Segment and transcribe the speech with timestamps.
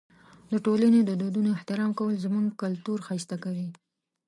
[0.51, 3.69] د ټولنې د دودونو احترام کول زموږ کلتور ښایسته کوي.